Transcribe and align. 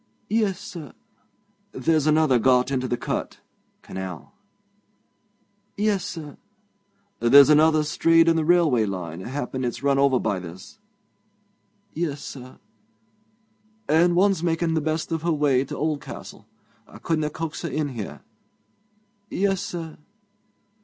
'Yes, 0.31 0.57
sir.' 0.59 0.93
'There's 1.73 2.07
another 2.07 2.39
got 2.39 2.71
into 2.71 2.87
th' 2.87 2.99
cut 2.99 3.39
[canal].' 3.83 4.33
'Yes, 5.77 6.03
sir.' 6.03 6.37
'There's 7.19 7.51
another 7.51 7.83
strayed 7.83 8.27
on 8.27 8.35
the 8.35 8.43
railway 8.43 8.85
line 8.87 9.19
happen 9.19 9.63
it's 9.63 9.83
run 9.83 9.99
over 9.99 10.17
by 10.19 10.39
this.' 10.39 10.79
'Yes, 11.93 12.19
sir.' 12.19 12.57
'And 13.87 14.15
one's 14.15 14.41
making 14.41 14.73
the 14.73 14.81
best 14.81 15.11
of 15.11 15.21
her 15.21 15.31
way 15.31 15.63
to 15.65 15.77
Oldcastle. 15.77 16.47
I 16.87 16.97
couldna 16.97 17.29
coax 17.29 17.61
her 17.61 17.69
in 17.69 17.89
here.' 17.89 18.21
'Yes, 19.29 19.61
sir.' 19.61 19.99